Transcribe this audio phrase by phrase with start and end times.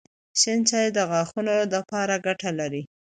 [0.39, 2.83] شېن چای د غاښونو دپاره ګټه لري